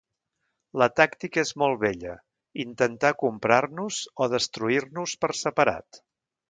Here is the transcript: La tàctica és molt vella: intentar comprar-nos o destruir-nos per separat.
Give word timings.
La 0.81 0.87
tàctica 0.99 1.41
és 1.47 1.51
molt 1.63 1.77
vella: 1.83 2.15
intentar 2.65 3.13
comprar-nos 3.23 4.01
o 4.27 4.33
destruir-nos 4.37 5.19
per 5.25 5.35
separat. 5.47 6.07